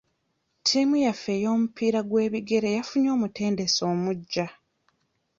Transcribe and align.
Ttiimu 0.59 0.95
yaffe 1.05 1.31
ey'omupiira 1.37 1.99
gw'ebigere 2.09 2.69
yafunye 2.77 3.09
omutendesi 3.15 3.81
omuggya. 3.91 4.47